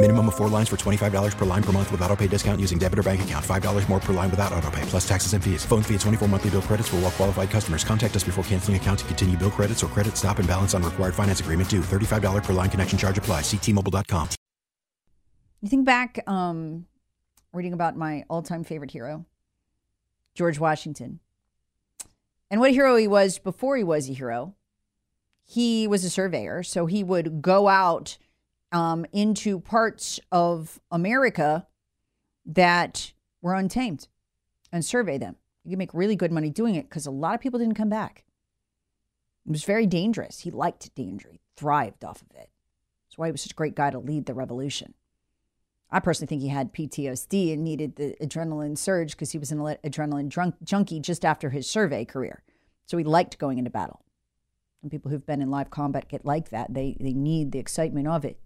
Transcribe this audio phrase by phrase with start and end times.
[0.00, 2.78] Minimum of four lines for $25 per line per month with auto pay discount using
[2.78, 3.44] debit or bank account.
[3.44, 5.64] $5 more per line without auto pay, plus taxes and fees.
[5.64, 7.82] Phone fee at 24 monthly bill credits for all well qualified customers.
[7.82, 10.84] Contact us before canceling account to continue bill credits or credit stop and balance on
[10.84, 11.80] required finance agreement due.
[11.80, 13.40] $35 per line connection charge apply.
[13.40, 14.28] Ctmobile.com.
[15.62, 16.86] You think back, um,
[17.52, 19.26] reading about my all time favorite hero,
[20.36, 21.18] George Washington,
[22.52, 24.54] and what a hero he was before he was a hero.
[25.44, 28.16] He was a surveyor, so he would go out
[28.72, 31.66] um, into parts of America
[32.44, 34.08] that were untamed
[34.72, 35.36] and survey them.
[35.64, 37.90] You can make really good money doing it because a lot of people didn't come
[37.90, 38.24] back.
[39.46, 40.40] It was very dangerous.
[40.40, 42.50] He liked danger, he thrived off of it.
[43.06, 44.94] That's why he was such a great guy to lead the revolution.
[45.90, 49.58] I personally think he had PTSD and needed the adrenaline surge because he was an
[49.58, 52.42] adrenaline drunk, junkie just after his survey career.
[52.84, 54.02] So he liked going into battle.
[54.82, 56.74] And people who've been in live combat get like that.
[56.74, 58.38] They, they need the excitement of it.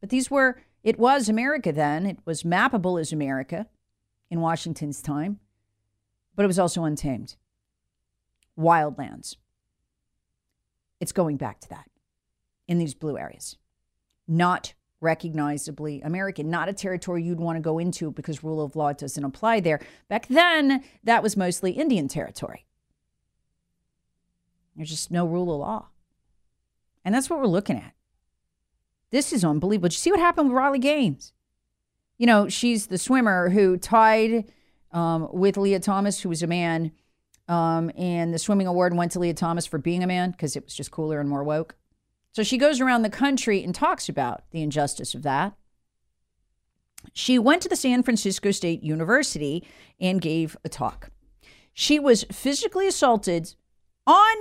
[0.00, 2.06] But these were, it was America then.
[2.06, 3.66] It was mappable as America
[4.30, 5.40] in Washington's time,
[6.34, 7.36] but it was also untamed.
[8.58, 9.36] Wildlands.
[11.00, 11.88] It's going back to that
[12.66, 13.56] in these blue areas.
[14.26, 18.92] Not recognizably American, not a territory you'd want to go into because rule of law
[18.92, 19.80] doesn't apply there.
[20.08, 22.66] Back then, that was mostly Indian territory.
[24.76, 25.86] There's just no rule of law.
[27.04, 27.94] And that's what we're looking at.
[29.10, 29.88] This is unbelievable.
[29.88, 31.32] Did you see what happened with Riley Gaines?
[32.18, 34.44] You know, she's the swimmer who tied
[34.92, 36.92] um, with Lia Thomas, who was a man,
[37.46, 40.64] um, and the swimming award went to Lia Thomas for being a man because it
[40.64, 41.76] was just cooler and more woke.
[42.32, 45.54] So she goes around the country and talks about the injustice of that.
[47.12, 49.66] She went to the San Francisco State University
[50.00, 51.10] and gave a talk.
[51.72, 53.54] She was physically assaulted
[54.06, 54.36] on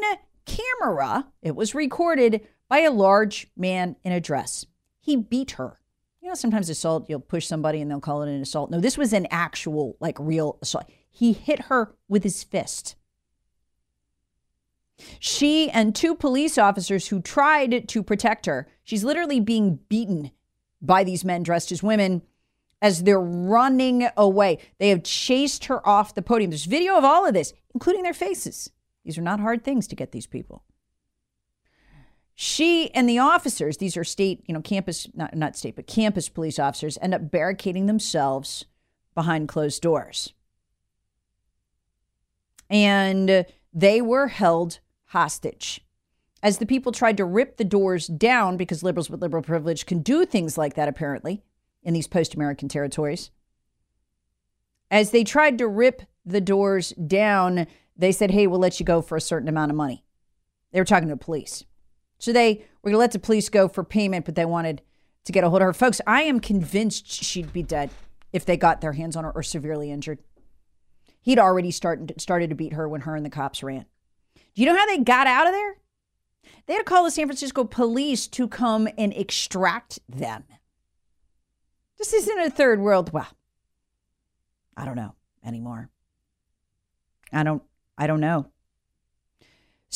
[0.45, 1.27] camera.
[1.41, 4.65] It was recorded by a large man in a dress.
[4.99, 5.79] He beat her.
[6.21, 8.69] You know, sometimes assault, you'll push somebody and they'll call it an assault.
[8.69, 10.85] No, this was an actual, like, real assault.
[11.09, 12.95] He hit her with his fist.
[15.19, 20.31] She and two police officers who tried to protect her, she's literally being beaten
[20.81, 22.23] by these men dressed as women
[22.81, 24.59] as they're running away.
[24.79, 26.51] They have chased her off the podium.
[26.51, 28.69] There's video of all of this, including their faces.
[29.05, 30.63] These are not hard things to get these people.
[32.39, 36.29] She and the officers, these are state, you know, campus, not, not state, but campus
[36.29, 38.65] police officers, end up barricading themselves
[39.15, 40.33] behind closed doors.
[42.69, 43.43] And
[43.73, 45.81] they were held hostage.
[46.43, 50.03] As the people tried to rip the doors down, because liberals with liberal privilege can
[50.03, 51.41] do things like that, apparently,
[51.81, 53.31] in these post American territories.
[54.91, 57.65] As they tried to rip the doors down,
[57.97, 60.03] they said, hey, we'll let you go for a certain amount of money.
[60.71, 61.65] They were talking to the police.
[62.19, 64.81] So they were going to let the police go for payment, but they wanted
[65.25, 65.73] to get a hold of her.
[65.73, 67.89] Folks, I am convinced she'd be dead
[68.33, 70.19] if they got their hands on her or severely injured.
[71.21, 73.85] He'd already started started to beat her when her and the cops ran.
[74.35, 75.75] Do you know how they got out of there?
[76.65, 80.45] They had to call the San Francisco police to come and extract them.
[81.97, 83.11] This isn't a third world.
[83.11, 83.27] Well,
[84.75, 85.89] I don't know anymore.
[87.33, 87.63] I don't.
[87.97, 88.47] I don't know.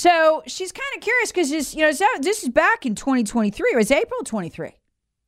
[0.01, 3.69] So she's kind of curious because this, you know, this is back in 2023.
[3.71, 4.69] It was April 23.
[4.69, 4.73] I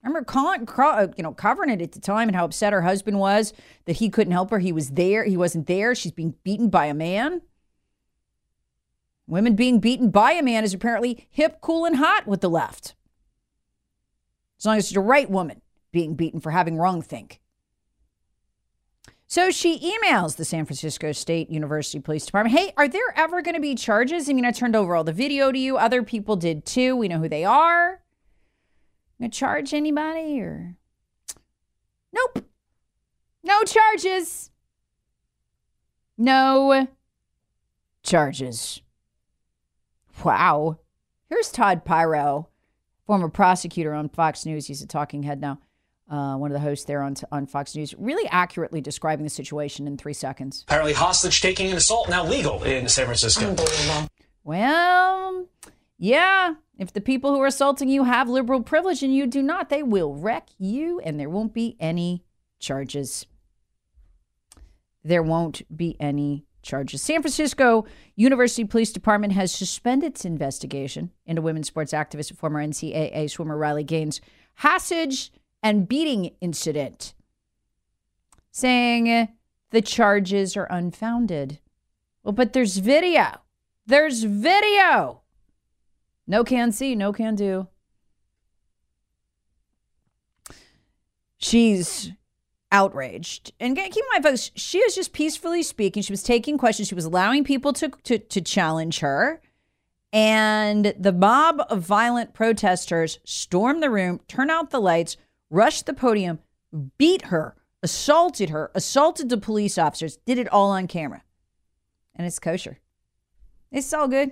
[0.01, 3.19] remember calling, uh, you know, covering it at the time and how upset her husband
[3.19, 3.53] was
[3.85, 4.57] that he couldn't help her.
[4.57, 5.25] He was there.
[5.25, 5.93] He wasn't there.
[5.93, 7.43] She's being beaten by a man.
[9.27, 12.95] Women being beaten by a man is apparently hip, cool, and hot with the left.
[14.57, 15.61] As long as it's the right woman
[15.91, 17.42] being beaten for having wrong think.
[19.33, 23.55] So she emails the San Francisco State University Police Department Hey, are there ever going
[23.55, 24.29] to be charges?
[24.29, 25.75] I mean, I turned over all the video to you.
[25.75, 26.95] Other people did too.
[26.95, 28.03] We know who they are.
[29.19, 30.75] Gonna charge anybody or.
[32.13, 32.45] Nope.
[33.43, 34.51] No charges.
[36.15, 36.87] No
[38.03, 38.83] charges.
[40.23, 40.77] Wow.
[41.27, 42.49] Here's Todd Piro,
[43.07, 44.67] former prosecutor on Fox News.
[44.67, 45.57] He's a talking head now.
[46.09, 49.87] Uh, one of the hosts there on, on Fox News, really accurately describing the situation
[49.87, 50.63] in three seconds.
[50.67, 53.55] Apparently, hostage taking and assault now legal in San Francisco.
[54.43, 55.47] Well,
[55.97, 59.69] yeah, if the people who are assaulting you have liberal privilege and you do not,
[59.69, 62.25] they will wreck you and there won't be any
[62.59, 63.25] charges.
[65.03, 67.01] There won't be any charges.
[67.01, 67.85] San Francisco
[68.15, 73.57] University Police Department has suspended its investigation into women's sports activist and former NCAA swimmer
[73.57, 74.21] Riley Gaines'
[74.55, 75.31] hostage
[75.63, 77.15] and beating incident,
[78.51, 79.29] saying
[79.71, 81.59] the charges are unfounded.
[82.23, 83.41] Well, but there's video.
[83.85, 85.21] There's video.
[86.27, 87.67] No can see, no can do.
[91.37, 92.11] She's
[92.71, 93.51] outraged.
[93.59, 96.01] And keep in mind, folks, she was just peacefully speaking.
[96.01, 96.87] She was taking questions.
[96.87, 99.41] She was allowing people to, to, to challenge her.
[100.13, 105.17] And the mob of violent protesters storm the room, turn out the lights,
[105.53, 106.39] rushed the podium,
[106.97, 111.23] beat her, assaulted her, assaulted the police officers, did it all on camera.
[112.15, 112.79] And it's kosher.
[113.71, 114.31] It's all good.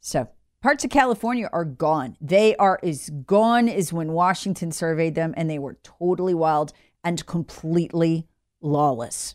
[0.00, 0.28] So
[0.62, 2.16] parts of California are gone.
[2.20, 6.72] They are as gone as when Washington surveyed them, and they were totally wild
[7.02, 8.26] and completely
[8.60, 9.34] lawless.